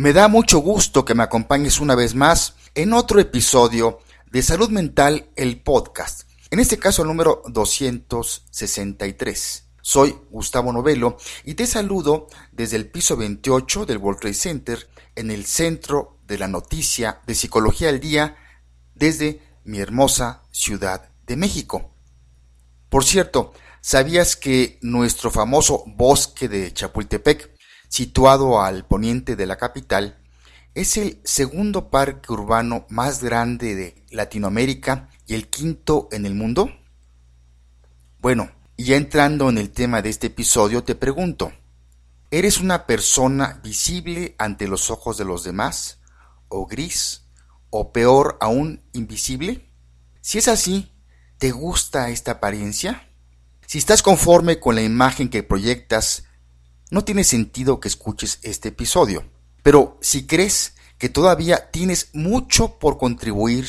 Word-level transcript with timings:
Me 0.00 0.14
da 0.14 0.28
mucho 0.28 0.60
gusto 0.60 1.04
que 1.04 1.14
me 1.14 1.22
acompañes 1.22 1.78
una 1.78 1.94
vez 1.94 2.14
más 2.14 2.54
en 2.74 2.94
otro 2.94 3.20
episodio 3.20 3.98
de 4.32 4.40
Salud 4.40 4.70
Mental, 4.70 5.28
el 5.36 5.60
podcast. 5.60 6.22
En 6.50 6.58
este 6.58 6.78
caso, 6.78 7.02
el 7.02 7.08
número 7.08 7.42
263. 7.48 9.64
Soy 9.82 10.16
Gustavo 10.30 10.72
Novelo 10.72 11.18
y 11.44 11.52
te 11.52 11.66
saludo 11.66 12.28
desde 12.50 12.78
el 12.78 12.88
piso 12.88 13.18
28 13.18 13.84
del 13.84 13.98
World 13.98 14.20
Trade 14.20 14.32
Center 14.32 14.88
en 15.16 15.30
el 15.30 15.44
centro 15.44 16.16
de 16.26 16.38
la 16.38 16.48
noticia 16.48 17.20
de 17.26 17.34
Psicología 17.34 17.90
al 17.90 18.00
Día 18.00 18.36
desde 18.94 19.42
mi 19.64 19.80
hermosa 19.80 20.44
Ciudad 20.50 21.10
de 21.26 21.36
México. 21.36 21.90
Por 22.88 23.04
cierto, 23.04 23.52
¿sabías 23.82 24.34
que 24.34 24.78
nuestro 24.80 25.30
famoso 25.30 25.84
bosque 25.86 26.48
de 26.48 26.72
Chapultepec, 26.72 27.49
situado 27.90 28.62
al 28.62 28.86
poniente 28.86 29.36
de 29.36 29.46
la 29.46 29.58
capital, 29.58 30.16
es 30.74 30.96
el 30.96 31.20
segundo 31.24 31.90
parque 31.90 32.32
urbano 32.32 32.86
más 32.88 33.22
grande 33.22 33.74
de 33.74 34.06
Latinoamérica 34.10 35.08
y 35.26 35.34
el 35.34 35.48
quinto 35.48 36.08
en 36.12 36.24
el 36.24 36.34
mundo? 36.34 36.70
Bueno, 38.20 38.50
ya 38.78 38.96
entrando 38.96 39.48
en 39.48 39.58
el 39.58 39.70
tema 39.70 40.02
de 40.02 40.08
este 40.08 40.28
episodio, 40.28 40.84
te 40.84 40.94
pregunto, 40.94 41.52
¿eres 42.30 42.60
una 42.60 42.86
persona 42.86 43.60
visible 43.64 44.36
ante 44.38 44.68
los 44.68 44.88
ojos 44.90 45.18
de 45.18 45.24
los 45.24 45.42
demás? 45.42 45.98
¿O 46.48 46.66
gris? 46.66 47.24
¿O 47.70 47.92
peor 47.92 48.38
aún, 48.40 48.82
invisible? 48.92 49.68
Si 50.20 50.38
es 50.38 50.46
así, 50.46 50.92
¿te 51.38 51.50
gusta 51.50 52.10
esta 52.10 52.32
apariencia? 52.32 53.10
Si 53.66 53.78
estás 53.78 54.02
conforme 54.02 54.60
con 54.60 54.76
la 54.76 54.82
imagen 54.82 55.28
que 55.28 55.42
proyectas, 55.42 56.24
no 56.90 57.04
tiene 57.04 57.24
sentido 57.24 57.80
que 57.80 57.88
escuches 57.88 58.38
este 58.42 58.68
episodio. 58.68 59.24
Pero 59.62 59.98
si 60.00 60.26
crees 60.26 60.74
que 60.98 61.08
todavía 61.08 61.70
tienes 61.70 62.10
mucho 62.12 62.78
por 62.78 62.98
contribuir 62.98 63.66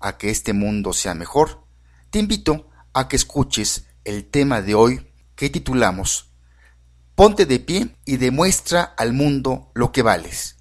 a 0.00 0.18
que 0.18 0.30
este 0.30 0.52
mundo 0.52 0.92
sea 0.92 1.14
mejor, 1.14 1.64
te 2.10 2.18
invito 2.18 2.68
a 2.92 3.08
que 3.08 3.16
escuches 3.16 3.86
el 4.04 4.24
tema 4.24 4.62
de 4.62 4.74
hoy 4.74 5.06
que 5.36 5.50
titulamos 5.50 6.30
Ponte 7.14 7.46
de 7.46 7.60
pie 7.60 7.94
y 8.04 8.16
demuestra 8.16 8.82
al 8.82 9.12
mundo 9.12 9.70
lo 9.74 9.92
que 9.92 10.02
vales. 10.02 10.56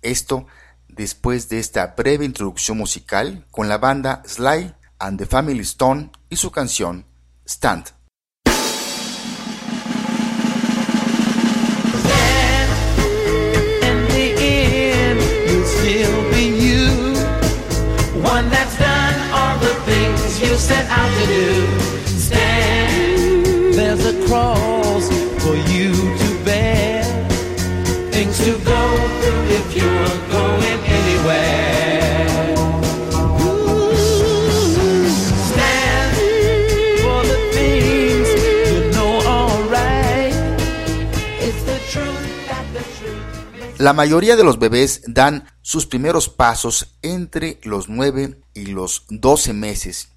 Esto 0.00 0.46
después 0.88 1.48
de 1.48 1.58
esta 1.58 1.88
breve 1.88 2.24
introducción 2.24 2.78
musical 2.78 3.46
con 3.50 3.68
la 3.68 3.78
banda 3.78 4.22
Sly 4.26 4.74
and 4.98 5.18
the 5.18 5.26
Family 5.26 5.60
Stone 5.60 6.12
y 6.30 6.36
su 6.36 6.50
canción 6.50 7.06
Stand. 7.44 8.01
La 43.78 43.94
mayoría 43.94 44.36
de 44.36 44.44
los 44.44 44.58
bebés 44.58 45.02
dan 45.06 45.44
sus 45.62 45.86
primeros 45.86 46.28
pasos 46.28 46.94
entre 47.02 47.58
los 47.62 47.88
9 47.88 48.38
y 48.54 48.66
los 48.66 49.06
12 49.08 49.54
meses 49.54 50.11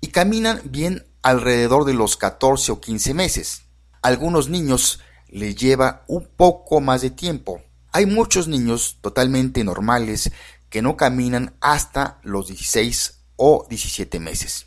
y 0.00 0.08
caminan 0.08 0.60
bien 0.64 1.06
alrededor 1.22 1.84
de 1.84 1.94
los 1.94 2.16
14 2.16 2.72
o 2.72 2.80
15 2.80 3.14
meses. 3.14 3.62
algunos 4.02 4.48
niños 4.48 5.00
les 5.28 5.54
lleva 5.56 6.04
un 6.08 6.26
poco 6.26 6.80
más 6.80 7.02
de 7.02 7.10
tiempo. 7.10 7.62
Hay 7.92 8.06
muchos 8.06 8.48
niños 8.48 8.98
totalmente 9.00 9.62
normales 9.62 10.32
que 10.70 10.82
no 10.82 10.96
caminan 10.96 11.54
hasta 11.60 12.18
los 12.22 12.48
16 12.48 13.20
o 13.36 13.66
17 13.68 14.18
meses. 14.20 14.66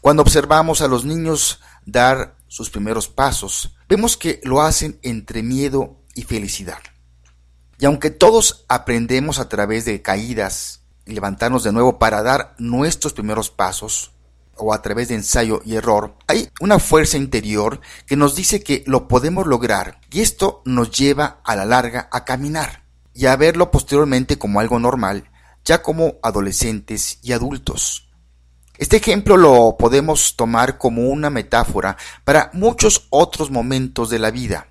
Cuando 0.00 0.22
observamos 0.22 0.82
a 0.82 0.88
los 0.88 1.04
niños 1.04 1.60
dar 1.86 2.36
sus 2.48 2.70
primeros 2.70 3.08
pasos, 3.08 3.76
vemos 3.88 4.16
que 4.16 4.40
lo 4.44 4.60
hacen 4.60 4.98
entre 5.02 5.42
miedo 5.42 5.96
y 6.14 6.22
felicidad. 6.22 6.78
Y 7.78 7.86
aunque 7.86 8.10
todos 8.10 8.64
aprendemos 8.68 9.38
a 9.38 9.48
través 9.48 9.84
de 9.84 10.02
caídas 10.02 10.82
y 11.06 11.12
levantarnos 11.12 11.64
de 11.64 11.72
nuevo 11.72 11.98
para 11.98 12.22
dar 12.22 12.54
nuestros 12.58 13.12
primeros 13.12 13.50
pasos, 13.50 14.12
o 14.62 14.72
a 14.72 14.80
través 14.80 15.08
de 15.08 15.16
ensayo 15.16 15.60
y 15.64 15.74
error, 15.74 16.14
hay 16.28 16.48
una 16.60 16.78
fuerza 16.78 17.16
interior 17.16 17.80
que 18.06 18.16
nos 18.16 18.34
dice 18.36 18.62
que 18.62 18.84
lo 18.86 19.08
podemos 19.08 19.46
lograr 19.46 19.98
y 20.10 20.20
esto 20.20 20.62
nos 20.64 20.90
lleva 20.90 21.40
a 21.44 21.56
la 21.56 21.64
larga 21.64 22.08
a 22.12 22.24
caminar 22.24 22.84
y 23.12 23.26
a 23.26 23.36
verlo 23.36 23.70
posteriormente 23.70 24.38
como 24.38 24.60
algo 24.60 24.78
normal, 24.78 25.30
ya 25.64 25.82
como 25.82 26.14
adolescentes 26.22 27.18
y 27.22 27.32
adultos. 27.32 28.08
Este 28.78 28.96
ejemplo 28.96 29.36
lo 29.36 29.76
podemos 29.78 30.36
tomar 30.36 30.78
como 30.78 31.08
una 31.08 31.28
metáfora 31.28 31.96
para 32.24 32.50
muchos 32.52 33.06
otros 33.10 33.50
momentos 33.50 34.10
de 34.10 34.18
la 34.18 34.30
vida. 34.30 34.68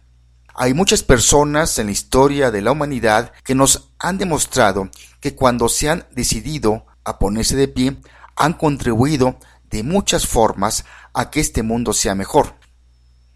Hay 0.53 0.74
muchas 0.74 1.03
personas 1.03 1.78
en 1.80 1.88
la 1.88 1.94
historia 1.94 2.51
de 2.51 2.62
la 2.62 2.72
humanidad 2.72 3.31
que 3.44 3.56
nos 3.56 3.90
han 4.00 4.18
demostrado 4.18 4.90
que 5.19 5.35
cuando 5.35 5.69
se 5.69 5.90
han 5.90 6.06
decidido 6.12 6.85
a 7.03 7.19
ponerse 7.19 7.56
de 7.56 7.68
pie, 7.68 7.97
han 8.35 8.53
contribuido 8.53 9.38
de 9.71 9.83
muchas 9.83 10.27
formas 10.27 10.85
a 11.13 11.29
que 11.29 11.39
este 11.39 11.63
mundo 11.63 11.93
sea 11.93 12.13
mejor. 12.13 12.55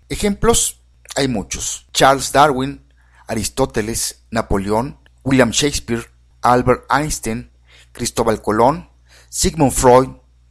Ejemplos 0.09 0.81
hay 1.16 1.28
muchos. 1.28 1.88
Charles 1.94 2.31
Darwin, 2.31 2.85
Aristóteles, 3.28 4.25
Napoleón, 4.29 5.00
William 5.23 5.51
Shakespeare, 5.51 6.06
Albert 6.41 6.85
Einstein, 6.90 7.51
Cristóbal 7.91 8.41
Colón, 8.41 8.90
Sigmund 9.29 9.72
Freud, 9.72 10.09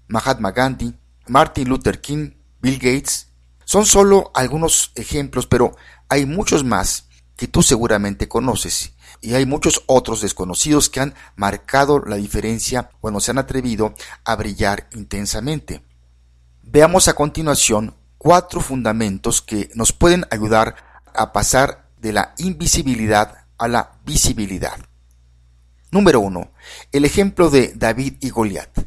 Mahatma 0.09 0.51
Gandhi, 0.51 0.95
Martin 1.29 1.69
Luther 1.69 2.01
King, 2.01 2.33
Bill 2.61 2.79
Gates. 2.79 3.29
Son 3.65 3.87
solo 3.87 4.31
algunos 4.35 4.93
ejemplos, 4.95 5.47
pero 5.47 5.77
hay 6.09 6.27
muchos 6.27 6.65
más 6.65 7.09
que 7.37 7.47
tú 7.49 7.63
seguramente 7.63 8.29
conoces 8.29 8.94
y 9.25 9.35
hay 9.35 9.47
muchos 9.47 9.83
otros 9.87 10.21
desconocidos 10.21 10.91
que 10.91 11.01
han 11.01 11.15
marcado 11.35 11.99
la 12.01 12.17
diferencia 12.17 12.91
cuando 13.01 13.21
se 13.21 13.31
han 13.31 13.39
atrevido 13.39 13.95
a 14.25 14.37
brillar 14.37 14.87
intensamente. 14.93 15.83
Veamos 16.63 17.09
a 17.09 17.15
continuación 17.15 17.95
cuatro 18.19 18.61
fundamentos 18.61 19.41
que 19.41 19.71
nos 19.75 19.93
pueden 19.93 20.27
ayudar 20.31 20.77
a 21.15 21.33
pasar 21.33 21.89
de 21.99 22.13
la 22.13 22.35
invisibilidad 22.37 23.47
a 23.57 23.67
la 23.67 23.93
visibilidad. 24.05 24.77
Número 25.91 26.21
1. 26.21 26.51
El 26.93 27.05
ejemplo 27.07 27.49
de 27.49 27.73
David 27.75 28.17
y 28.21 28.29
Goliat. 28.29 28.79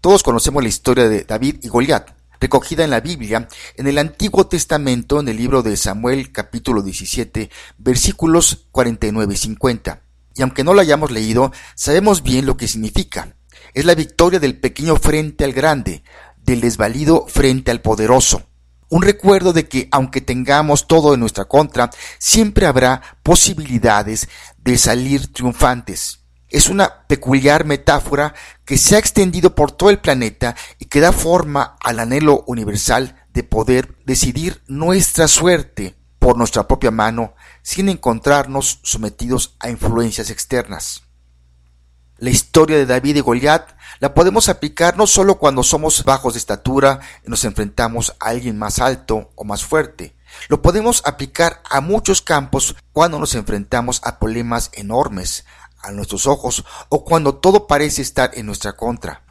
Todos 0.00 0.22
conocemos 0.22 0.62
la 0.62 0.68
historia 0.68 1.08
de 1.08 1.22
David 1.22 1.58
y 1.62 1.68
Goliat 1.68 2.15
recogida 2.40 2.84
en 2.84 2.90
la 2.90 3.00
Biblia, 3.00 3.48
en 3.76 3.86
el 3.86 3.98
Antiguo 3.98 4.46
Testamento, 4.46 5.20
en 5.20 5.28
el 5.28 5.36
libro 5.36 5.62
de 5.62 5.76
Samuel 5.76 6.32
capítulo 6.32 6.82
17, 6.82 7.50
versículos 7.78 8.66
49 8.70 9.34
y 9.34 9.36
50. 9.36 10.02
Y 10.34 10.42
aunque 10.42 10.64
no 10.64 10.74
lo 10.74 10.80
hayamos 10.80 11.10
leído, 11.10 11.52
sabemos 11.74 12.22
bien 12.22 12.46
lo 12.46 12.56
que 12.56 12.68
significa. 12.68 13.36
Es 13.74 13.84
la 13.84 13.94
victoria 13.94 14.38
del 14.38 14.58
pequeño 14.58 14.96
frente 14.96 15.44
al 15.44 15.52
grande, 15.52 16.02
del 16.36 16.60
desvalido 16.60 17.26
frente 17.26 17.70
al 17.70 17.80
poderoso. 17.80 18.42
Un 18.88 19.02
recuerdo 19.02 19.52
de 19.52 19.68
que 19.68 19.88
aunque 19.90 20.20
tengamos 20.20 20.86
todo 20.86 21.14
en 21.14 21.20
nuestra 21.20 21.46
contra, 21.46 21.90
siempre 22.18 22.66
habrá 22.66 23.18
posibilidades 23.22 24.28
de 24.58 24.78
salir 24.78 25.32
triunfantes 25.32 26.25
es 26.56 26.70
una 26.70 27.06
peculiar 27.06 27.66
metáfora 27.66 28.32
que 28.64 28.78
se 28.78 28.96
ha 28.96 28.98
extendido 28.98 29.54
por 29.54 29.72
todo 29.72 29.90
el 29.90 29.98
planeta 29.98 30.56
y 30.78 30.86
que 30.86 31.00
da 31.00 31.12
forma 31.12 31.76
al 31.84 32.00
anhelo 32.00 32.44
universal 32.46 33.14
de 33.34 33.42
poder 33.42 33.94
decidir 34.06 34.62
nuestra 34.66 35.28
suerte 35.28 35.96
por 36.18 36.38
nuestra 36.38 36.66
propia 36.66 36.90
mano 36.90 37.34
sin 37.60 37.90
encontrarnos 37.90 38.80
sometidos 38.84 39.54
a 39.60 39.68
influencias 39.68 40.30
externas. 40.30 41.02
La 42.16 42.30
historia 42.30 42.78
de 42.78 42.86
David 42.86 43.16
y 43.16 43.20
Goliat 43.20 43.76
la 44.00 44.14
podemos 44.14 44.48
aplicar 44.48 44.96
no 44.96 45.06
solo 45.06 45.34
cuando 45.34 45.62
somos 45.62 46.04
bajos 46.04 46.32
de 46.32 46.38
estatura 46.38 47.00
y 47.26 47.28
nos 47.28 47.44
enfrentamos 47.44 48.16
a 48.18 48.30
alguien 48.30 48.58
más 48.58 48.78
alto 48.78 49.30
o 49.34 49.44
más 49.44 49.62
fuerte. 49.62 50.16
Lo 50.48 50.62
podemos 50.62 51.02
aplicar 51.04 51.62
a 51.68 51.82
muchos 51.82 52.22
campos 52.22 52.76
cuando 52.92 53.18
nos 53.18 53.34
enfrentamos 53.34 54.00
a 54.04 54.18
problemas 54.18 54.70
enormes, 54.72 55.44
a 55.86 55.92
nuestros 55.92 56.26
ojos 56.26 56.64
o 56.88 57.04
cuando 57.04 57.36
todo 57.36 57.66
parece 57.66 58.02
estar 58.02 58.30
en 58.34 58.46
nuestra 58.46 58.74
contra. 58.74 59.22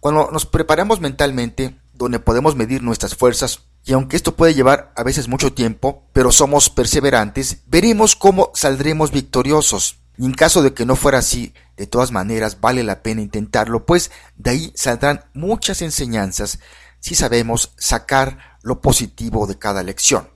Cuando 0.00 0.30
nos 0.30 0.46
preparamos 0.46 1.00
mentalmente, 1.00 1.80
donde 1.94 2.18
podemos 2.18 2.56
medir 2.56 2.82
nuestras 2.82 3.14
fuerzas, 3.14 3.60
y 3.84 3.92
aunque 3.92 4.16
esto 4.16 4.34
puede 4.34 4.54
llevar 4.54 4.92
a 4.96 5.02
veces 5.02 5.28
mucho 5.28 5.52
tiempo, 5.52 6.04
pero 6.12 6.32
somos 6.32 6.70
perseverantes, 6.70 7.58
veremos 7.66 8.16
cómo 8.16 8.50
saldremos 8.54 9.10
victoriosos. 9.10 9.98
Y 10.16 10.24
en 10.26 10.32
caso 10.32 10.62
de 10.62 10.74
que 10.74 10.86
no 10.86 10.96
fuera 10.96 11.18
así, 11.18 11.54
de 11.76 11.86
todas 11.86 12.12
maneras 12.12 12.60
vale 12.60 12.82
la 12.82 13.02
pena 13.02 13.20
intentarlo, 13.20 13.84
pues 13.84 14.10
de 14.36 14.50
ahí 14.50 14.72
saldrán 14.74 15.24
muchas 15.34 15.82
enseñanzas 15.82 16.60
si 17.00 17.14
sabemos 17.14 17.74
sacar 17.76 18.58
lo 18.62 18.80
positivo 18.80 19.46
de 19.46 19.58
cada 19.58 19.82
lección. 19.82 20.30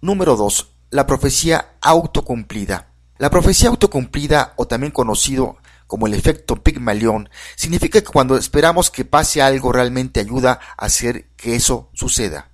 Número 0.00 0.36
2. 0.36 0.72
La 0.90 1.06
profecía 1.06 1.76
autocumplida. 1.80 2.89
La 3.20 3.28
profecía 3.28 3.68
autocumplida, 3.68 4.54
o 4.56 4.66
también 4.66 4.92
conocido 4.92 5.58
como 5.86 6.06
el 6.06 6.14
efecto 6.14 6.56
Pigmalión, 6.56 7.28
significa 7.54 8.00
que 8.00 8.06
cuando 8.06 8.38
esperamos 8.38 8.90
que 8.90 9.04
pase 9.04 9.42
algo 9.42 9.72
realmente 9.72 10.20
ayuda 10.20 10.58
a 10.78 10.86
hacer 10.86 11.26
que 11.36 11.54
eso 11.54 11.90
suceda. 11.92 12.48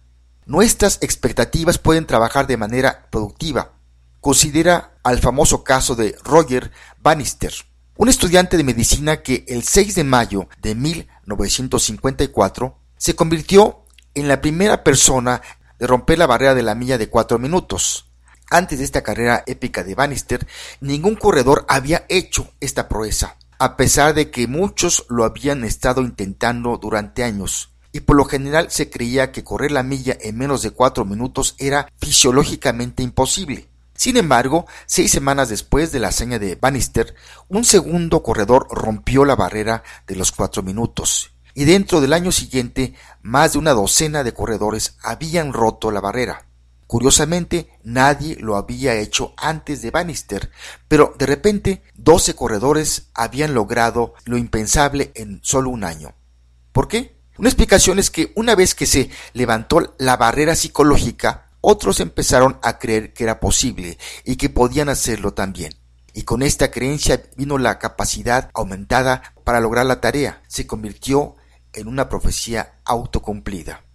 Nuestras 0.44 0.98
expectativas 1.02 1.78
pueden 1.78 2.04
trabajar 2.04 2.48
de 2.48 2.56
manera 2.56 3.06
productiva. 3.12 3.74
Considera 4.20 4.98
al 5.04 5.20
famoso 5.20 5.62
caso 5.62 5.94
de 5.94 6.16
Roger 6.24 6.72
Bannister, 7.00 7.54
un 7.96 8.08
estudiante 8.08 8.56
de 8.56 8.64
medicina 8.64 9.22
que 9.22 9.44
el 9.46 9.62
6 9.62 9.94
de 9.94 10.02
mayo 10.02 10.48
de 10.62 10.74
1954 10.74 12.76
se 12.96 13.14
convirtió 13.14 13.84
en 14.14 14.26
la 14.26 14.40
primera 14.40 14.82
persona 14.82 15.42
de 15.78 15.86
romper 15.86 16.18
la 16.18 16.26
barrera 16.26 16.56
de 16.56 16.64
la 16.64 16.74
milla 16.74 16.98
de 16.98 17.08
cuatro 17.08 17.38
minutos. 17.38 18.05
Antes 18.50 18.78
de 18.78 18.84
esta 18.84 19.02
carrera 19.02 19.42
épica 19.46 19.82
de 19.82 19.94
Bannister, 19.94 20.46
ningún 20.80 21.16
corredor 21.16 21.64
había 21.68 22.06
hecho 22.08 22.48
esta 22.60 22.88
proeza, 22.88 23.36
a 23.58 23.76
pesar 23.76 24.14
de 24.14 24.30
que 24.30 24.46
muchos 24.46 25.04
lo 25.08 25.24
habían 25.24 25.64
estado 25.64 26.02
intentando 26.02 26.76
durante 26.76 27.24
años 27.24 27.70
y 27.96 28.00
por 28.00 28.16
lo 28.16 28.26
general 28.26 28.70
se 28.70 28.90
creía 28.90 29.32
que 29.32 29.42
correr 29.42 29.72
la 29.72 29.82
milla 29.82 30.18
en 30.20 30.36
menos 30.36 30.60
de 30.60 30.70
cuatro 30.70 31.06
minutos 31.06 31.54
era 31.58 31.90
fisiológicamente 31.98 33.02
imposible. 33.02 33.68
Sin 33.94 34.18
embargo, 34.18 34.66
seis 34.84 35.10
semanas 35.10 35.48
después 35.48 35.92
de 35.92 36.00
la 36.00 36.08
hazaña 36.08 36.38
de 36.38 36.56
Bannister, 36.56 37.14
un 37.48 37.64
segundo 37.64 38.22
corredor 38.22 38.68
rompió 38.70 39.24
la 39.24 39.34
barrera 39.34 39.82
de 40.06 40.14
los 40.14 40.30
cuatro 40.30 40.62
minutos, 40.62 41.32
y 41.54 41.64
dentro 41.64 42.02
del 42.02 42.12
año 42.12 42.32
siguiente 42.32 42.92
más 43.22 43.54
de 43.54 43.60
una 43.60 43.72
docena 43.72 44.22
de 44.22 44.34
corredores 44.34 44.98
habían 45.02 45.54
roto 45.54 45.90
la 45.90 46.02
barrera. 46.02 46.45
Curiosamente, 46.86 47.68
nadie 47.82 48.36
lo 48.36 48.56
había 48.56 48.94
hecho 48.94 49.34
antes 49.36 49.82
de 49.82 49.90
Bannister, 49.90 50.50
pero 50.86 51.14
de 51.18 51.26
repente 51.26 51.82
doce 51.94 52.34
corredores 52.34 53.08
habían 53.14 53.54
logrado 53.54 54.14
lo 54.24 54.36
impensable 54.36 55.10
en 55.14 55.40
solo 55.42 55.70
un 55.70 55.82
año. 55.82 56.14
¿Por 56.72 56.86
qué? 56.86 57.16
Una 57.38 57.48
explicación 57.48 57.98
es 57.98 58.10
que 58.10 58.32
una 58.36 58.54
vez 58.54 58.74
que 58.74 58.86
se 58.86 59.10
levantó 59.32 59.94
la 59.98 60.16
barrera 60.16 60.54
psicológica, 60.54 61.50
otros 61.60 61.98
empezaron 62.00 62.58
a 62.62 62.78
creer 62.78 63.12
que 63.12 63.24
era 63.24 63.40
posible 63.40 63.98
y 64.24 64.36
que 64.36 64.48
podían 64.48 64.88
hacerlo 64.88 65.34
también. 65.34 65.74
Y 66.14 66.22
con 66.22 66.42
esta 66.42 66.70
creencia 66.70 67.22
vino 67.36 67.58
la 67.58 67.78
capacidad 67.78 68.50
aumentada 68.54 69.34
para 69.44 69.60
lograr 69.60 69.84
la 69.84 70.00
tarea. 70.00 70.42
Se 70.46 70.66
convirtió 70.66 71.34
en 71.72 71.88
una 71.88 72.08
profecía 72.08 72.76
autocumplida. 72.84 73.85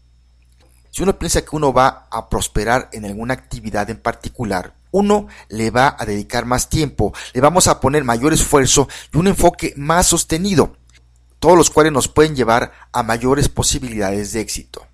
Si 0.92 1.02
uno 1.04 1.18
piensa 1.18 1.42
que 1.42 1.56
uno 1.56 1.74
va 1.74 2.08
a 2.12 2.30
prosperar 2.30 2.90
en 2.92 3.06
alguna 3.06 3.34
actividad 3.34 3.90
en 3.90 3.98
particular, 3.98 4.76
uno 4.92 5.28
le 5.50 5.72
va 5.72 5.96
a 5.98 6.06
dedicar 6.06 6.46
más 6.46 6.70
tiempo, 6.70 7.14
le 7.34 7.42
vamos 7.42 7.68
a 7.68 7.80
poner 7.80 8.04
mayor 8.04 8.34
esfuerzo 8.34 8.88
y 9.14 9.18
un 9.18 9.28
enfoque 9.28 9.74
más 9.78 10.08
sostenido 10.08 10.76
todos 11.42 11.58
los 11.58 11.72
cuales 11.72 11.92
nos 11.92 12.08
pueden 12.08 12.36
llevar 12.36 12.72
a 12.92 13.02
mayores 13.02 13.50
posibilidades 13.50 14.32
de 14.32 14.42
éxito. 14.42 14.86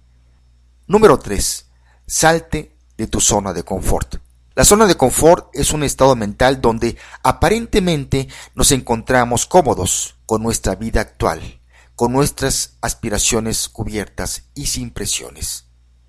Número 0.87 1.19
3. 1.19 1.65
Salte 2.07 2.73
de 2.97 3.07
tu 3.07 3.19
zona 3.19 3.51
de 3.51 3.63
confort. 3.63 4.15
La 4.55 4.63
zona 4.63 4.85
de 4.85 4.95
confort 4.95 5.49
es 5.53 5.73
un 5.73 5.83
estado 5.83 6.15
mental 6.15 6.61
donde 6.61 6.95
aparentemente 7.21 8.29
nos 8.55 8.71
encontramos 8.71 9.45
cómodos 9.45 10.15
con 10.25 10.41
nuestra 10.41 10.75
vida 10.75 11.01
actual, 11.01 11.59
con 11.97 12.13
nuestras 12.13 12.77
aspiraciones 12.79 13.67
cubiertas 13.67 14.43
y 14.55 14.67
sin 14.67 14.91
presiones. 14.91 15.66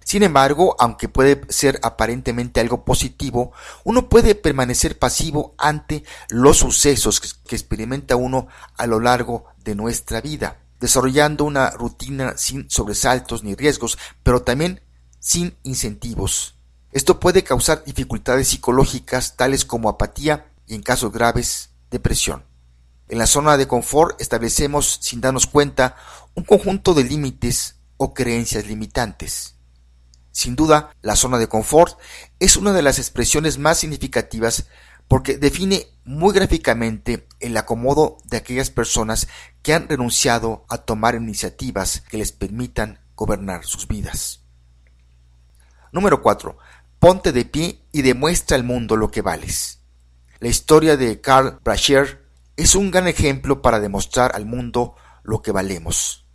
Sin 0.08 0.22
embargo, 0.22 0.74
aunque 0.78 1.10
puede 1.10 1.42
ser 1.50 1.80
aparentemente 1.82 2.60
algo 2.60 2.82
positivo, 2.82 3.52
uno 3.84 4.08
puede 4.08 4.34
permanecer 4.34 4.98
pasivo 4.98 5.54
ante 5.58 6.02
los 6.30 6.56
sucesos 6.56 7.20
que 7.20 7.54
experimenta 7.54 8.16
uno 8.16 8.48
a 8.78 8.86
lo 8.86 9.00
largo 9.00 9.44
de 9.64 9.74
nuestra 9.74 10.22
vida, 10.22 10.62
desarrollando 10.80 11.44
una 11.44 11.72
rutina 11.72 12.38
sin 12.38 12.70
sobresaltos 12.70 13.44
ni 13.44 13.54
riesgos, 13.54 13.98
pero 14.22 14.40
también 14.40 14.80
sin 15.20 15.58
incentivos. 15.62 16.56
Esto 16.90 17.20
puede 17.20 17.44
causar 17.44 17.84
dificultades 17.84 18.48
psicológicas 18.48 19.36
tales 19.36 19.66
como 19.66 19.90
apatía 19.90 20.50
y 20.66 20.74
en 20.74 20.82
casos 20.82 21.12
graves 21.12 21.68
depresión. 21.90 22.44
En 23.10 23.18
la 23.18 23.26
zona 23.26 23.58
de 23.58 23.68
confort 23.68 24.18
establecemos, 24.22 25.00
sin 25.02 25.20
darnos 25.20 25.46
cuenta, 25.46 25.96
un 26.34 26.44
conjunto 26.44 26.94
de 26.94 27.04
límites 27.04 27.76
o 27.98 28.14
creencias 28.14 28.66
limitantes. 28.66 29.57
Sin 30.38 30.54
duda, 30.54 30.94
la 31.02 31.16
zona 31.16 31.36
de 31.38 31.48
confort 31.48 31.98
es 32.38 32.56
una 32.56 32.72
de 32.72 32.80
las 32.80 33.00
expresiones 33.00 33.58
más 33.58 33.78
significativas 33.78 34.66
porque 35.08 35.36
define 35.36 35.88
muy 36.04 36.32
gráficamente 36.32 37.26
el 37.40 37.56
acomodo 37.56 38.18
de 38.22 38.36
aquellas 38.36 38.70
personas 38.70 39.26
que 39.62 39.74
han 39.74 39.88
renunciado 39.88 40.64
a 40.68 40.78
tomar 40.78 41.16
iniciativas 41.16 42.04
que 42.08 42.18
les 42.18 42.30
permitan 42.30 43.00
gobernar 43.16 43.64
sus 43.64 43.88
vidas. 43.88 44.44
Número 45.90 46.22
4. 46.22 46.56
Ponte 47.00 47.32
de 47.32 47.44
pie 47.44 47.82
y 47.90 48.02
demuestra 48.02 48.56
al 48.56 48.62
mundo 48.62 48.94
lo 48.94 49.10
que 49.10 49.22
vales. 49.22 49.80
La 50.38 50.46
historia 50.46 50.96
de 50.96 51.20
Carl 51.20 51.58
Brasher 51.64 52.24
es 52.56 52.76
un 52.76 52.92
gran 52.92 53.08
ejemplo 53.08 53.60
para 53.60 53.80
demostrar 53.80 54.36
al 54.36 54.46
mundo 54.46 54.94
lo 55.24 55.42
que 55.42 55.50
valemos. 55.50 56.27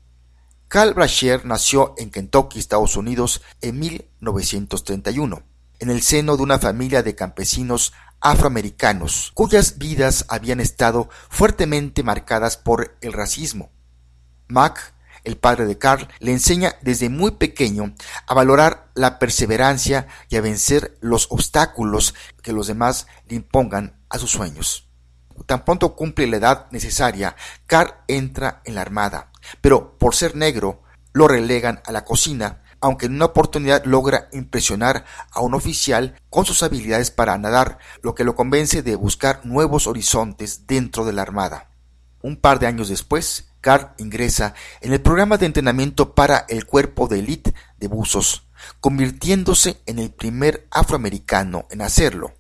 Carl 0.74 0.96
Brasher 0.96 1.46
nació 1.46 1.94
en 2.00 2.10
Kentucky, 2.10 2.58
Estados 2.58 2.98
Unidos, 2.98 3.44
en 3.62 3.78
1931, 3.78 5.44
en 5.78 5.90
el 5.92 6.02
seno 6.02 6.36
de 6.36 6.42
una 6.42 6.58
familia 6.58 7.04
de 7.04 7.14
campesinos 7.14 7.94
afroamericanos, 8.22 9.30
cuyas 9.36 9.78
vidas 9.78 10.26
habían 10.30 10.60
estado 10.60 11.10
fuertemente 11.30 12.02
marcadas 12.02 12.58
por 12.58 12.98
el 13.02 13.14
racismo. 13.14 13.70
Mac, 14.48 14.96
el 15.24 15.38
padre 15.38 15.68
de 15.68 15.78
Carl, 15.78 16.08
le 16.18 16.32
enseña 16.32 16.74
desde 16.82 17.08
muy 17.08 17.34
pequeño 17.34 17.94
a 18.26 18.34
valorar 18.34 18.90
la 18.96 19.20
perseverancia 19.20 20.08
y 20.28 20.38
a 20.38 20.42
vencer 20.42 20.98
los 21.02 21.28
obstáculos 21.30 22.16
que 22.42 22.52
los 22.52 22.66
demás 22.66 23.06
le 23.28 23.36
impongan 23.36 24.02
a 24.10 24.18
sus 24.18 24.32
sueños. 24.32 24.90
Tan 25.46 25.66
pronto 25.66 25.96
cumple 25.96 26.26
la 26.26 26.38
edad 26.38 26.68
necesaria, 26.72 27.36
Carl 27.68 27.94
entra 28.08 28.64
en 28.66 28.74
la 28.74 28.82
armada, 28.82 29.33
pero 29.62 29.98
por 29.98 30.16
ser 30.16 30.36
negro 30.36 30.82
lo 31.14 31.28
relegan 31.28 31.82
a 31.86 31.92
la 31.92 32.06
cocina, 32.06 32.64
aunque 32.82 33.06
en 33.06 33.16
una 33.16 33.26
oportunidad 33.26 33.86
logra 33.86 34.28
impresionar 34.34 35.06
a 35.32 35.42
un 35.42 35.54
oficial 35.54 36.20
con 36.30 36.46
sus 36.46 36.64
habilidades 36.64 37.12
para 37.12 37.38
nadar, 37.38 37.78
lo 38.02 38.16
que 38.16 38.24
lo 38.24 38.36
convence 38.36 38.84
de 38.84 38.96
buscar 38.96 39.46
nuevos 39.46 39.88
horizontes 39.88 40.68
dentro 40.68 41.06
de 41.06 41.14
la 41.14 41.22
armada. 41.22 41.70
Un 42.22 42.38
par 42.38 42.60
de 42.60 42.68
años 42.68 42.90
después, 42.90 43.50
Carl 43.62 43.94
ingresa 43.98 44.54
en 44.82 44.92
el 44.92 45.02
programa 45.02 45.38
de 45.38 45.46
entrenamiento 45.46 46.14
para 46.16 46.46
el 46.50 46.66
cuerpo 46.66 47.08
de 47.08 47.20
élite 47.20 47.54
de 47.78 47.88
buzos, 47.88 48.48
convirtiéndose 48.82 49.82
en 49.86 50.00
el 50.00 50.12
primer 50.12 50.68
afroamericano 50.72 51.66
en 51.70 51.82
hacerlo 51.82 52.34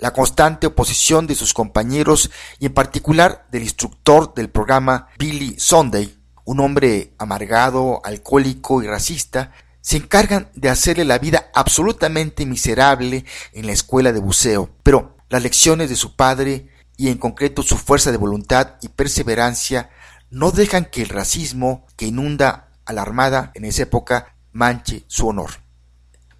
la 0.00 0.12
constante 0.12 0.66
oposición 0.66 1.26
de 1.26 1.34
sus 1.34 1.52
compañeros 1.52 2.30
y 2.58 2.66
en 2.66 2.74
particular 2.74 3.46
del 3.50 3.62
instructor 3.62 4.34
del 4.34 4.48
programa 4.48 5.08
Billy 5.18 5.56
Sunday, 5.58 6.19
un 6.50 6.58
hombre 6.58 7.14
amargado, 7.16 8.00
alcohólico 8.04 8.82
y 8.82 8.88
racista, 8.88 9.52
se 9.80 9.98
encargan 9.98 10.50
de 10.56 10.68
hacerle 10.68 11.04
la 11.04 11.18
vida 11.18 11.48
absolutamente 11.54 12.44
miserable 12.44 13.24
en 13.52 13.66
la 13.66 13.72
escuela 13.72 14.12
de 14.12 14.18
buceo, 14.18 14.68
pero 14.82 15.16
las 15.28 15.44
lecciones 15.44 15.88
de 15.88 15.94
su 15.94 16.16
padre 16.16 16.68
y 16.96 17.08
en 17.08 17.18
concreto 17.18 17.62
su 17.62 17.76
fuerza 17.76 18.10
de 18.10 18.16
voluntad 18.16 18.78
y 18.82 18.88
perseverancia 18.88 19.90
no 20.28 20.50
dejan 20.50 20.86
que 20.86 21.02
el 21.02 21.08
racismo 21.08 21.86
que 21.94 22.06
inunda 22.06 22.72
a 22.84 22.92
la 22.92 23.02
Armada 23.02 23.52
en 23.54 23.64
esa 23.64 23.84
época 23.84 24.34
manche 24.50 25.04
su 25.06 25.28
honor 25.28 25.50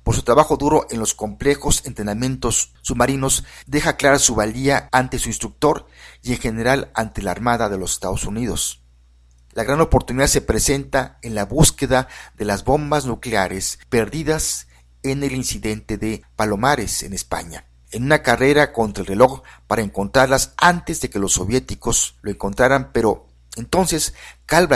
por 0.03 0.17
su 0.17 0.23
trabajo 0.23 0.57
duro 0.57 0.89
en 0.91 0.99
los 0.99 1.15
complejos 1.15 1.83
entrenamientos 1.85 2.73
submarinos, 2.81 3.45
deja 3.67 3.97
clara 3.97 4.19
su 4.19 4.35
valía 4.35 4.89
ante 4.91 5.21
su 5.21 5.29
instructor 5.29 5.87
y 6.21 6.33
en 6.33 6.39
general 6.39 6.91
ante 6.95 7.23
la 7.23 7.31
Armada 7.31 7.69
de 7.69 7.79
los 7.79 7.93
Estados 7.93 8.25
Unidos. 8.25 8.83
La 9.53 9.65
gran 9.65 9.81
oportunidad 9.81 10.29
se 10.29 10.41
presenta 10.41 11.19
en 11.23 11.35
la 11.35 11.45
búsqueda 11.45 12.09
de 12.37 12.45
las 12.45 12.65
bombas 12.65 13.07
nucleares 13.07 13.79
perdidas 13.89 14.69
en 15.03 15.25
el 15.25 15.33
incidente 15.33 15.97
de 15.97 16.23
Palomares 16.37 17.03
en 17.03 17.13
España, 17.13 17.65
en 17.91 18.05
una 18.05 18.23
carrera 18.23 18.73
contra 18.73 19.03
el 19.03 19.09
reloj 19.09 19.43
para 19.67 19.83
encontrarlas 19.83 20.55
antes 20.57 21.01
de 21.01 21.11
que 21.11 21.19
los 21.19 21.33
soviéticos 21.33 22.17
lo 22.23 22.31
encontraran, 22.31 22.93
pero 22.93 23.27
entonces 23.57 24.15
Karl 24.47 24.69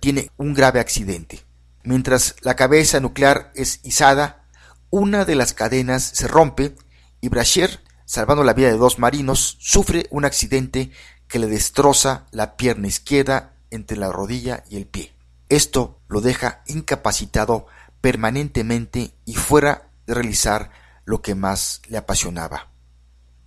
tiene 0.00 0.30
un 0.36 0.54
grave 0.54 0.80
accidente. 0.80 1.44
Mientras 1.84 2.34
la 2.42 2.56
cabeza 2.56 2.98
nuclear 2.98 3.52
es 3.54 3.80
izada, 3.84 4.44
una 4.90 5.24
de 5.24 5.36
las 5.36 5.52
cadenas 5.52 6.02
se 6.02 6.26
rompe 6.26 6.74
y 7.20 7.28
Brasher 7.28 7.80
salvando 8.06 8.44
la 8.44 8.54
vida 8.54 8.68
de 8.68 8.78
dos 8.78 8.98
marinos, 8.98 9.58
sufre 9.60 10.06
un 10.10 10.24
accidente 10.24 10.90
que 11.28 11.38
le 11.38 11.48
destroza 11.48 12.26
la 12.30 12.56
pierna 12.56 12.86
izquierda 12.86 13.55
entre 13.70 13.96
la 13.96 14.12
rodilla 14.12 14.64
y 14.68 14.76
el 14.76 14.86
pie. 14.86 15.12
Esto 15.48 16.00
lo 16.08 16.20
deja 16.20 16.62
incapacitado 16.66 17.66
permanentemente 18.00 19.14
y 19.24 19.34
fuera 19.34 19.90
de 20.06 20.14
realizar 20.14 20.70
lo 21.04 21.22
que 21.22 21.34
más 21.34 21.82
le 21.88 21.98
apasionaba. 21.98 22.70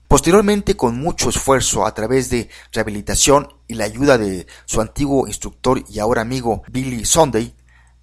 Posteriormente, 0.07 0.75
con 0.75 0.97
mucho 0.97 1.29
esfuerzo 1.29 1.85
a 1.85 1.93
través 1.93 2.31
de 2.31 2.49
rehabilitación 2.71 3.53
y 3.67 3.75
la 3.75 3.85
ayuda 3.85 4.17
de 4.17 4.47
su 4.65 4.81
antiguo 4.81 5.27
instructor 5.27 5.83
y 5.87 5.99
ahora 5.99 6.23
amigo 6.23 6.63
Billy 6.67 7.05
Sunday, 7.05 7.53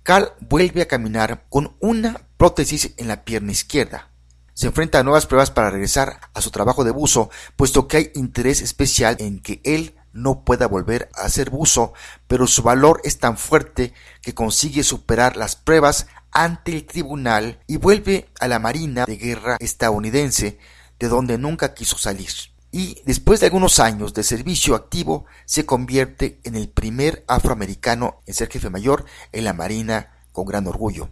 Carl 0.04 0.35
vuelve 0.38 0.82
a 0.82 0.88
caminar 0.88 1.46
con 1.49 1.76
una 1.80 2.28
prótesis 2.37 2.92
en 2.96 3.08
la 3.08 3.25
pierna 3.25 3.50
izquierda. 3.50 4.12
Se 4.54 4.68
enfrenta 4.68 5.00
a 5.00 5.02
nuevas 5.02 5.26
pruebas 5.26 5.50
para 5.50 5.68
regresar 5.68 6.20
a 6.32 6.40
su 6.40 6.52
trabajo 6.52 6.85
de 6.85 6.92
buzo, 6.92 7.28
puesto 7.56 7.88
que 7.88 7.96
hay 7.96 8.11
interés 8.14 8.62
especial 8.62 9.16
en 9.18 9.40
que 9.40 9.61
él 9.64 9.95
no 10.16 10.44
pueda 10.44 10.66
volver 10.66 11.08
a 11.14 11.28
ser 11.28 11.50
buzo, 11.50 11.92
pero 12.26 12.46
su 12.46 12.62
valor 12.62 13.00
es 13.04 13.18
tan 13.18 13.37
fuerte 13.37 13.92
que 14.23 14.35
consigue 14.35 14.82
superar 14.82 15.37
las 15.37 15.56
pruebas 15.56 16.06
ante 16.32 16.73
el 16.73 16.85
tribunal 16.85 17.61
y 17.66 17.76
vuelve 17.76 18.28
a 18.40 18.49
la 18.49 18.58
Marina 18.58 19.06
de 19.06 19.16
Guerra 19.16 19.56
estadounidense, 19.61 20.58
de 20.99 21.08
donde 21.08 21.38
nunca 21.38 21.75
quiso 21.75 21.96
salir. 21.99 22.30
Y 22.73 23.00
después 23.06 23.40
de 23.40 23.46
algunos 23.46 23.78
años 23.78 24.12
de 24.12 24.23
servicio 24.23 24.75
activo, 24.75 25.25
se 25.44 25.64
convierte 25.64 26.40
en 26.44 26.56
el 26.56 26.68
primer 26.68 27.25
afroamericano 27.28 28.20
en 28.26 28.35
ser 28.35 28.50
jefe 28.50 28.68
mayor 28.70 29.04
en 29.32 29.44
la 29.44 29.52
Marina 29.52 30.12
con 30.32 30.46
gran 30.46 30.66
orgullo. 30.66 31.08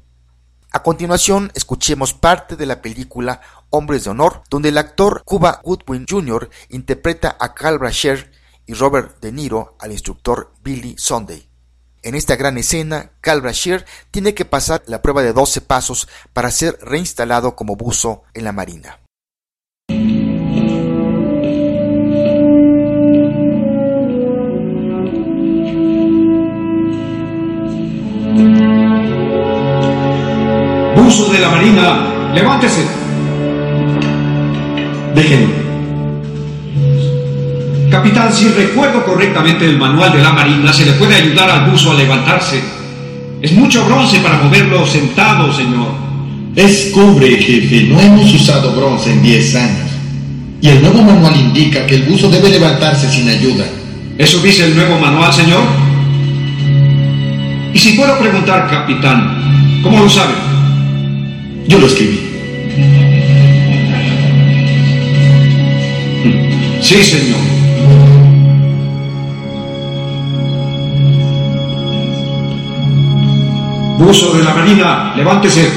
A 0.72 0.82
continuación, 0.82 1.52
escuchemos 1.54 2.14
parte 2.14 2.56
de 2.56 2.66
la 2.66 2.82
película 2.82 3.40
Hombres 3.70 4.04
de 4.04 4.10
Honor, 4.10 4.42
donde 4.50 4.70
el 4.70 4.78
actor 4.78 5.22
Cuba 5.24 5.60
Goodwin 5.62 6.04
Jr. 6.08 6.50
interpreta 6.68 7.36
a 7.38 7.54
Carl 7.54 7.78
Brasher 7.78 8.32
y 8.66 8.74
Robert 8.74 9.20
De 9.20 9.32
Niro 9.32 9.76
al 9.78 9.92
instructor 9.92 10.52
Billy 10.62 10.94
Sunday. 10.98 11.48
En 12.02 12.14
esta 12.14 12.36
gran 12.36 12.58
escena, 12.58 13.12
Carl 13.22 13.40
Brasher 13.40 13.86
tiene 14.10 14.34
que 14.34 14.44
pasar 14.44 14.82
la 14.86 15.00
prueba 15.00 15.22
de 15.22 15.32
12 15.32 15.62
pasos 15.62 16.06
para 16.34 16.50
ser 16.50 16.78
reinstalado 16.82 17.56
como 17.56 17.76
buzo 17.76 18.24
en 18.34 18.44
la 18.44 18.52
Marina. 18.52 19.00
Buzo 30.94 31.32
de 31.32 31.38
la 31.38 31.48
Marina, 31.48 32.32
levántese. 32.34 32.86
Déjenlo. 35.14 35.63
Capitán, 37.94 38.32
si 38.32 38.48
recuerdo 38.48 39.04
correctamente 39.04 39.64
el 39.64 39.78
manual 39.78 40.12
de 40.12 40.20
la 40.20 40.32
Marina, 40.32 40.72
se 40.72 40.84
le 40.84 40.94
puede 40.94 41.14
ayudar 41.14 41.48
al 41.48 41.70
buzo 41.70 41.92
a 41.92 41.94
levantarse. 41.94 42.60
Es 43.40 43.52
mucho 43.52 43.84
bronce 43.84 44.18
para 44.18 44.42
moverlo 44.42 44.84
sentado, 44.84 45.52
señor. 45.52 45.94
Es 46.56 46.90
cobre, 46.92 47.36
jefe. 47.36 47.82
No 47.82 48.00
hemos 48.00 48.34
usado 48.34 48.72
bronce 48.72 49.12
en 49.12 49.22
10 49.22 49.54
años. 49.54 49.90
Y 50.60 50.68
el 50.70 50.82
nuevo 50.82 51.02
manual 51.02 51.36
indica 51.36 51.86
que 51.86 51.94
el 51.94 52.02
buzo 52.02 52.28
debe 52.28 52.48
levantarse 52.48 53.08
sin 53.08 53.28
ayuda. 53.28 53.64
¿Eso 54.18 54.42
dice 54.42 54.64
el 54.64 54.74
nuevo 54.74 54.98
manual, 54.98 55.32
señor? 55.32 55.62
Y 57.72 57.78
si 57.78 57.92
puedo 57.92 58.18
preguntar, 58.18 58.68
capitán, 58.68 59.80
¿cómo 59.84 60.00
lo 60.00 60.10
sabe? 60.10 60.34
Yo 61.68 61.78
lo 61.78 61.86
escribí. 61.86 62.18
Sí, 66.80 66.96
señor. 67.04 67.53
Buzo 73.98 74.36
de 74.36 74.42
la 74.42 74.54
Marina, 74.54 75.12
levántese. 75.16 75.70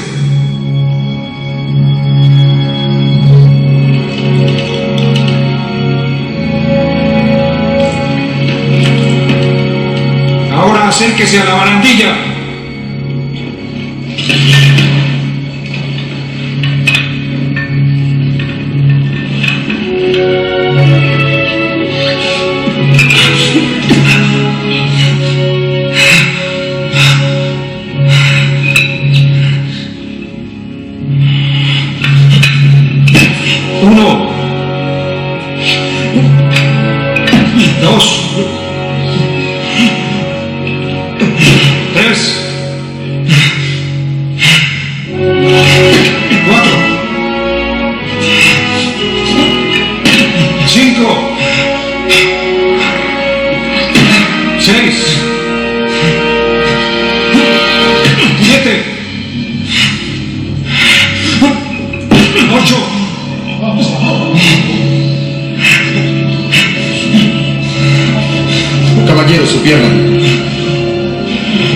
Ahora 10.52 10.88
acérquese 10.88 11.40
a 11.40 11.44
la 11.44 11.54
barandilla. 11.54 12.37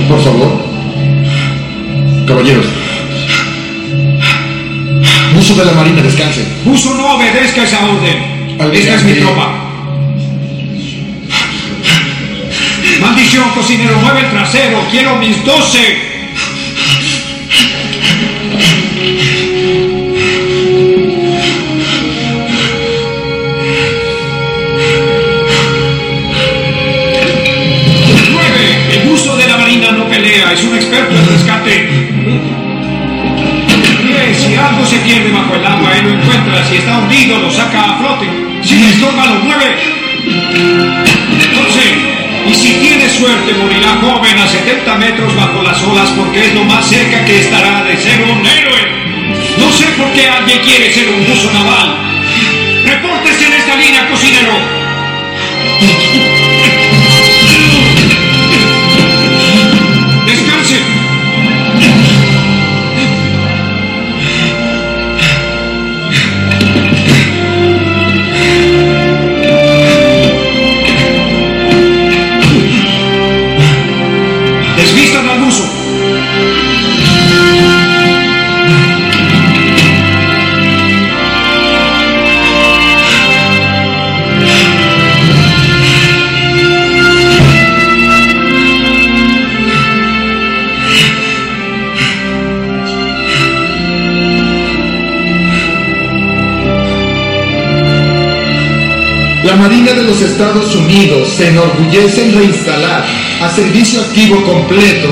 Por 0.08 0.24
favor. 0.24 0.66
Caballeros. 2.26 2.64
Buzo 5.34 5.54
de 5.56 5.64
la 5.66 5.72
Marina, 5.72 6.00
descanse. 6.00 6.42
Buzo 6.64 6.94
no 6.94 7.16
obedezca 7.16 7.64
esa 7.64 7.84
orden. 7.84 8.56
Almirante. 8.58 8.78
Esta 8.78 8.94
es 8.94 9.02
mi 9.04 9.12
tropa. 9.14 9.48
Maldición, 13.00 13.50
cocinero, 13.50 13.98
mueve 13.98 14.20
el 14.20 14.30
trasero. 14.30 14.86
Quiero 14.90 15.16
mis 15.16 15.44
doce. 15.44 16.01
Si 36.72 36.78
está 36.78 36.96
hundido, 36.96 37.38
lo 37.38 37.50
saca 37.50 37.82
a 37.82 37.98
flote. 37.98 38.26
Si 38.62 38.76
le 38.76 38.88
estorba, 38.88 39.26
lo 39.26 39.40
mueve. 39.40 39.76
11. 40.24 40.32
Y 42.48 42.54
si 42.54 42.72
tiene 42.80 43.10
suerte, 43.10 43.52
morirá 43.52 43.98
joven 44.00 44.38
a 44.38 44.48
70 44.48 44.96
metros 44.96 45.36
bajo 45.36 45.62
las 45.62 45.82
olas 45.82 46.08
porque 46.16 46.46
es 46.46 46.54
lo 46.54 46.64
más 46.64 46.88
cerca 46.88 47.26
que 47.26 47.40
estará 47.40 47.84
de 47.84 47.94
ser 47.98 48.22
un 48.22 48.46
héroe. 48.46 48.88
No 49.58 49.70
sé 49.70 49.84
por 49.98 50.10
qué 50.12 50.26
alguien 50.26 50.60
quiere 50.60 50.90
ser 50.94 51.10
un 51.10 51.26
buzo 51.26 51.52
naval. 51.52 51.94
Repórtese 52.86 53.48
en 53.48 53.52
esta 53.52 53.76
línea, 53.76 54.08
cocinero. 54.08 54.56
Estados 100.62 100.76
Unidos 100.76 101.28
se 101.28 101.48
enorgullece 101.48 102.24
en 102.24 102.38
reinstalar 102.38 103.04
a 103.40 103.50
servicio 103.50 104.00
activo 104.00 104.44
completo 104.44 105.08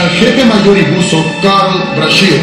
al 0.00 0.10
jefe 0.10 0.44
mayor 0.44 0.78
y 0.78 0.82
buzo 0.82 1.24
Carl 1.42 1.96
Brashear. 1.96 2.40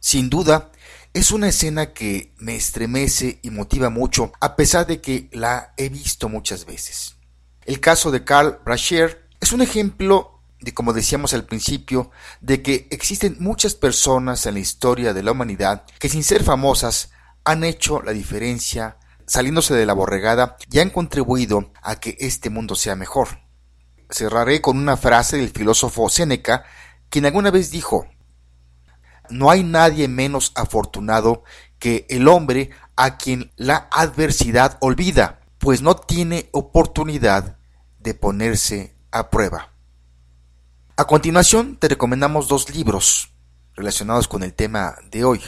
Sin 0.00 0.30
duda, 0.30 0.70
es 1.12 1.30
una 1.30 1.48
escena 1.48 1.92
que 1.92 2.32
me 2.38 2.56
estremece 2.56 3.38
y 3.42 3.50
motiva 3.50 3.90
mucho, 3.90 4.32
a 4.40 4.56
pesar 4.56 4.86
de 4.86 5.02
que 5.02 5.28
la 5.32 5.74
he 5.76 5.90
visto 5.90 6.30
muchas 6.30 6.64
veces. 6.64 7.16
El 7.66 7.80
caso 7.80 8.10
de 8.10 8.24
Carl 8.24 8.60
Brashear 8.64 9.18
es 9.40 9.52
un 9.52 9.60
ejemplo 9.60 10.35
de, 10.60 10.74
como 10.74 10.92
decíamos 10.92 11.34
al 11.34 11.44
principio, 11.44 12.10
de 12.40 12.62
que 12.62 12.88
existen 12.90 13.36
muchas 13.40 13.74
personas 13.74 14.46
en 14.46 14.54
la 14.54 14.60
historia 14.60 15.12
de 15.12 15.22
la 15.22 15.32
humanidad 15.32 15.84
que 15.98 16.08
sin 16.08 16.24
ser 16.24 16.42
famosas 16.42 17.10
han 17.44 17.64
hecho 17.64 18.02
la 18.02 18.12
diferencia, 18.12 18.98
saliéndose 19.26 19.74
de 19.74 19.86
la 19.86 19.92
borregada 19.92 20.56
y 20.70 20.80
han 20.80 20.90
contribuido 20.90 21.72
a 21.82 22.00
que 22.00 22.16
este 22.20 22.50
mundo 22.50 22.74
sea 22.74 22.96
mejor. 22.96 23.40
Cerraré 24.10 24.60
con 24.60 24.78
una 24.78 24.96
frase 24.96 25.36
del 25.36 25.50
filósofo 25.50 26.08
Séneca, 26.08 26.64
quien 27.08 27.26
alguna 27.26 27.50
vez 27.50 27.70
dijo, 27.70 28.06
no 29.30 29.50
hay 29.50 29.62
nadie 29.62 30.08
menos 30.08 30.52
afortunado 30.54 31.44
que 31.78 32.06
el 32.08 32.28
hombre 32.28 32.70
a 32.96 33.16
quien 33.16 33.52
la 33.56 33.88
adversidad 33.90 34.78
olvida, 34.80 35.40
pues 35.58 35.82
no 35.82 35.96
tiene 35.96 36.48
oportunidad 36.52 37.58
de 37.98 38.14
ponerse 38.14 38.96
a 39.10 39.30
prueba. 39.30 39.75
A 40.98 41.04
continuación 41.06 41.76
te 41.76 41.88
recomendamos 41.88 42.48
dos 42.48 42.74
libros 42.74 43.30
relacionados 43.74 44.28
con 44.28 44.42
el 44.42 44.54
tema 44.54 44.96
de 45.10 45.24
hoy. 45.24 45.42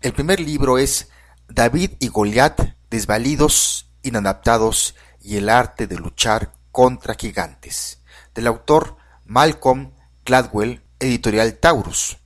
El 0.00 0.12
primer 0.12 0.40
libro 0.40 0.76
es 0.76 1.08
David 1.48 1.92
y 2.00 2.08
Goliat, 2.08 2.60
desvalidos, 2.90 3.92
inadaptados 4.02 4.96
y 5.20 5.36
el 5.36 5.50
arte 5.50 5.86
de 5.86 5.94
luchar 5.94 6.52
contra 6.72 7.14
gigantes, 7.14 8.02
del 8.34 8.48
autor 8.48 8.96
Malcolm 9.24 9.92
Gladwell, 10.24 10.82
editorial 10.98 11.54
Taurus 11.58 12.16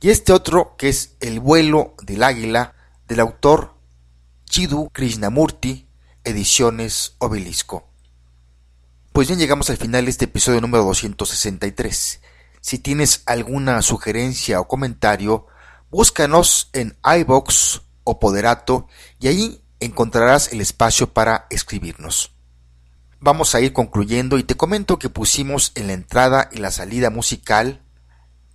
y 0.00 0.08
este 0.08 0.32
otro 0.32 0.76
que 0.78 0.88
es 0.88 1.14
El 1.20 1.40
vuelo 1.40 1.94
del 2.02 2.22
águila 2.22 2.74
del 3.06 3.20
autor 3.20 3.74
Chidu 4.46 4.88
Krishnamurti, 4.94 5.90
ediciones 6.24 7.16
Obelisco. 7.18 7.87
Pues 9.18 9.26
bien 9.26 9.40
llegamos 9.40 9.68
al 9.68 9.78
final 9.78 10.04
de 10.04 10.12
este 10.12 10.26
episodio 10.26 10.60
número 10.60 10.84
263. 10.84 12.20
Si 12.60 12.78
tienes 12.78 13.24
alguna 13.26 13.82
sugerencia 13.82 14.60
o 14.60 14.68
comentario, 14.68 15.48
búscanos 15.90 16.70
en 16.72 16.96
iBox 17.02 17.82
o 18.04 18.20
Poderato 18.20 18.86
y 19.18 19.26
ahí 19.26 19.64
encontrarás 19.80 20.52
el 20.52 20.60
espacio 20.60 21.12
para 21.12 21.48
escribirnos. 21.50 22.36
Vamos 23.18 23.56
a 23.56 23.60
ir 23.60 23.72
concluyendo 23.72 24.38
y 24.38 24.44
te 24.44 24.56
comento 24.56 25.00
que 25.00 25.10
pusimos 25.10 25.72
en 25.74 25.88
la 25.88 25.94
entrada 25.94 26.48
y 26.52 26.58
la 26.58 26.70
salida 26.70 27.10
musical 27.10 27.82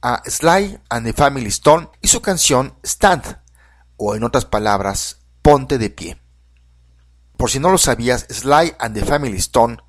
a 0.01 0.23
Sly 0.25 0.79
and 0.87 1.05
the 1.05 1.11
Family 1.11 1.49
Stone 1.49 1.89
y 2.01 2.07
su 2.07 2.21
canción 2.21 2.73
Stand, 2.85 3.37
o 3.97 4.15
en 4.15 4.23
otras 4.23 4.45
palabras, 4.45 5.19
Ponte 5.41 5.77
de 5.77 5.89
pie. 5.89 6.21
Por 7.35 7.51
si 7.51 7.59
no 7.59 7.69
lo 7.69 7.77
sabías, 7.77 8.27
Sly 8.29 8.75
and 8.79 8.95
the 8.95 9.03
Family 9.03 9.39
Stone 9.39 9.83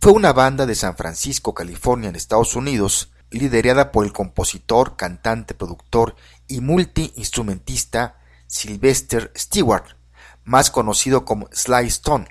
fue 0.00 0.12
una 0.12 0.32
banda 0.32 0.64
de 0.64 0.74
San 0.74 0.96
Francisco, 0.96 1.54
California, 1.54 2.08
en 2.08 2.16
Estados 2.16 2.54
Unidos, 2.54 3.10
liderada 3.30 3.90
por 3.90 4.06
el 4.06 4.12
compositor, 4.12 4.96
cantante, 4.96 5.54
productor 5.54 6.14
y 6.46 6.60
multiinstrumentista 6.60 8.18
Sylvester 8.46 9.32
Stewart, 9.36 9.96
más 10.44 10.70
conocido 10.70 11.24
como 11.24 11.48
Sly 11.52 11.86
Stone. 11.88 12.28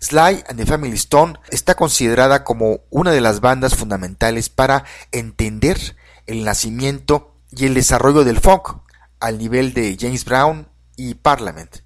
Sly 0.00 0.44
and 0.48 0.56
the 0.56 0.66
Family 0.66 0.94
Stone 0.94 1.38
está 1.50 1.74
considerada 1.74 2.44
como 2.44 2.80
una 2.90 3.10
de 3.10 3.20
las 3.20 3.40
bandas 3.40 3.74
fundamentales 3.74 4.48
para 4.48 4.84
entender 5.12 5.96
el 6.26 6.44
nacimiento 6.44 7.34
y 7.50 7.66
el 7.66 7.74
desarrollo 7.74 8.24
del 8.24 8.40
funk 8.40 8.78
al 9.20 9.38
nivel 9.38 9.74
de 9.74 9.96
James 9.98 10.24
Brown 10.24 10.68
y 10.96 11.14
Parliament. 11.14 11.78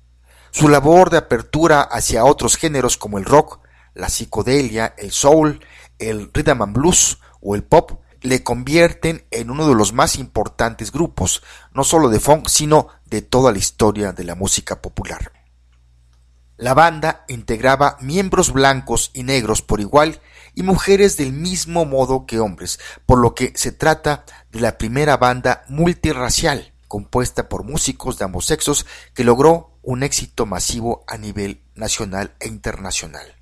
Su 0.51 0.69
labor 0.69 1.11
de 1.11 1.19
apertura 1.19 1.81
hacia 1.81 2.25
otros 2.25 2.57
géneros 2.57 2.99
como 2.99 3.19
el 3.19 3.25
rock, 3.25 3.62
la 3.95 4.09
psicodelia, 4.09 4.95
el 4.97 5.13
soul, 5.13 5.61
el 5.99 6.31
rhythm 6.33 6.63
and 6.63 6.75
blues 6.75 7.19
o 7.41 7.55
el 7.55 7.63
pop 7.63 8.01
le 8.21 8.43
convierten 8.43 9.27
en 9.31 9.51
uno 9.51 9.69
de 9.69 9.75
los 9.75 9.93
más 9.93 10.17
importantes 10.17 10.93
grupos, 10.93 11.43
no 11.73 11.85
solo 11.85 12.09
de 12.09 12.21
funk, 12.21 12.49
sino 12.49 12.89
de 13.07 13.23
toda 13.23 13.53
la 13.53 13.59
historia 13.59 14.13
de 14.13 14.25
la 14.25 14.35
música 14.35 14.81
popular. 14.81 15.33
La 16.57 16.75
banda 16.75 17.25
integraba 17.29 17.97
miembros 18.01 18.53
blancos 18.53 19.11
y 19.15 19.25
negros 19.25 19.63
por 19.63 19.81
igual 19.81 20.21
y 20.55 20.63
mujeres 20.63 21.17
del 21.17 21.33
mismo 21.33 21.85
modo 21.85 22.25
que 22.27 22.39
hombres, 22.39 22.79
por 23.07 23.19
lo 23.19 23.35
que 23.35 23.53
se 23.57 23.73
trata 23.73 24.25
de 24.51 24.61
la 24.61 24.79
primera 24.79 25.17
banda 25.17 25.65
multirracial 25.69 26.73
compuesta 26.87 27.49
por 27.49 27.65
músicos 27.65 28.19
de 28.19 28.27
ambos 28.27 28.45
sexos 28.45 28.87
que 29.15 29.25
logró 29.25 29.79
un 29.83 30.03
éxito 30.03 30.45
masivo 30.45 31.05
a 31.09 31.17
nivel 31.17 31.65
nacional 31.75 32.35
e 32.39 32.49
internacional. 32.49 33.42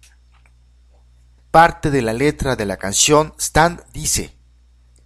Parte 1.51 1.91
de 1.91 2.01
la 2.01 2.13
letra 2.13 2.55
de 2.55 2.65
la 2.65 2.77
canción 2.77 3.35
Stand 3.37 3.83
dice 3.93 4.37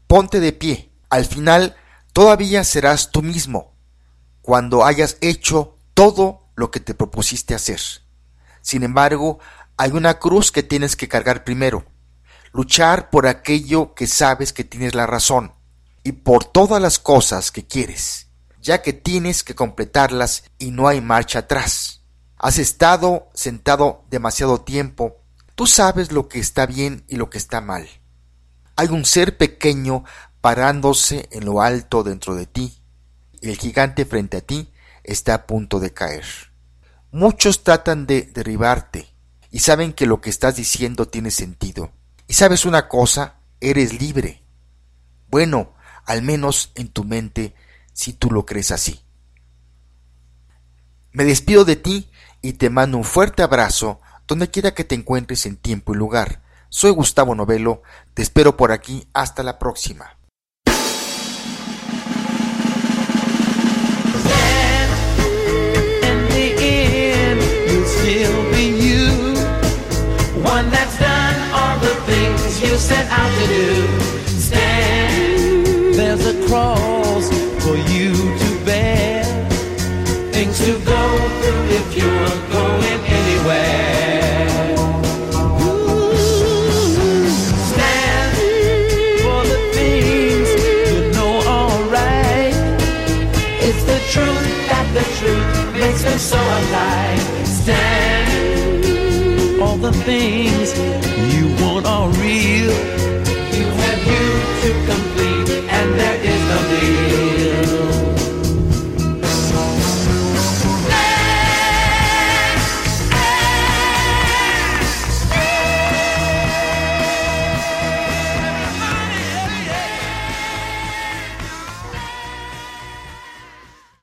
Ponte 0.07 0.41
de 0.41 0.53
pie, 0.53 0.91
al 1.09 1.25
final 1.25 1.75
todavía 2.13 2.65
serás 2.65 3.11
tú 3.11 3.23
mismo, 3.23 3.75
cuando 4.43 4.85
hayas 4.85 5.17
hecho 5.23 5.79
todo 5.95 6.51
lo 6.55 6.71
que 6.71 6.81
te 6.81 6.93
propusiste 6.93 7.55
hacer. 7.55 7.81
Sin 8.61 8.83
embargo, 8.83 9.39
hay 9.79 9.93
una 9.93 10.19
cruz 10.19 10.53
que 10.53 10.63
tienes 10.63 10.97
que 10.97 11.09
cargar 11.09 11.45
primero, 11.45 11.87
luchar 12.53 13.09
por 13.09 13.27
aquello 13.27 13.95
que 13.95 14.07
sabes 14.07 14.53
que 14.53 14.65
tienes 14.65 14.95
la 14.95 15.07
razón 15.07 15.55
y 16.03 16.13
por 16.13 16.45
todas 16.45 16.81
las 16.81 16.99
cosas 16.99 17.51
que 17.51 17.67
quieres, 17.67 18.29
ya 18.61 18.83
que 18.83 18.93
tienes 18.93 19.45
que 19.45 19.55
completarlas 19.55 20.45
y 20.59 20.73
no 20.73 20.89
hay 20.89 21.01
marcha 21.01 21.41
atrás. 21.41 22.03
Has 22.37 22.59
estado 22.59 23.31
sentado 23.33 24.05
demasiado 24.11 24.61
tiempo, 24.61 25.24
tú 25.55 25.67
sabes 25.67 26.12
lo 26.12 26.29
que 26.29 26.38
está 26.38 26.67
bien 26.67 27.05
y 27.09 27.17
lo 27.17 27.31
que 27.31 27.38
está 27.38 27.61
mal. 27.61 27.88
Hay 28.77 28.88
un 28.88 29.05
ser 29.05 29.37
pequeño 29.37 30.05
parándose 30.40 31.29
en 31.33 31.45
lo 31.45 31.62
alto 31.62 32.03
dentro 32.03 32.35
de 32.35 32.47
ti, 32.47 32.83
el 33.40 33.57
gigante 33.57 34.05
frente 34.05 34.38
a 34.38 34.40
ti 34.40 34.73
está 35.03 35.35
a 35.35 35.47
punto 35.47 35.81
de 35.81 35.93
caer. 35.93 36.25
Muchos 37.12 37.62
tratan 37.62 38.07
de 38.07 38.23
derribarte 38.23 39.14
y 39.51 39.61
saben 39.61 39.93
que 39.93 40.07
lo 40.07 40.21
que 40.21 40.31
estás 40.31 40.57
diciendo 40.57 41.07
tiene 41.07 41.31
sentido, 41.31 41.93
y 42.27 42.35
sabes 42.35 42.64
una 42.64 42.88
cosa, 42.88 43.37
eres 43.61 44.01
libre. 44.01 44.43
Bueno, 45.29 45.75
al 46.07 46.23
menos 46.23 46.73
en 46.75 46.88
tu 46.88 47.05
mente, 47.05 47.55
si 47.93 48.12
tú 48.12 48.31
lo 48.31 48.45
crees 48.45 48.71
así. 48.71 49.01
Me 51.12 51.25
despido 51.25 51.64
de 51.64 51.77
ti 51.77 52.11
y 52.43 52.55
te 52.55 52.71
mando 52.71 52.99
un 52.99 53.05
fuerte 53.05 53.43
abrazo 53.43 54.01
donde 54.27 54.51
quiera 54.51 54.75
que 54.75 54.85
te 54.85 54.95
encuentres 54.95 55.47
en 55.47 55.57
tiempo 55.57 55.95
y 55.95 55.97
lugar. 55.97 56.43
Soy 56.69 56.91
Gustavo 56.91 57.35
Novelo, 57.35 57.83
te 58.15 58.23
espero 58.23 58.57
por 58.57 58.73
aquí, 58.73 59.09
hasta 59.13 59.43
la 59.43 59.59
próxima. 59.59 60.19
there's 75.97 76.27
a 76.27 77.04
things 100.05 100.77
you 101.35 101.49
want 101.64 101.87
are 101.87 102.11
real. 102.21 103.04